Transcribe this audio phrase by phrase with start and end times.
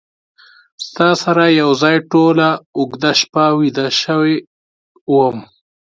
[0.85, 4.35] ستا سره یو ځای ټوله اوږده شپه ویده شوی
[5.13, 5.37] وم